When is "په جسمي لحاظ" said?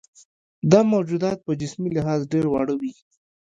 1.43-2.19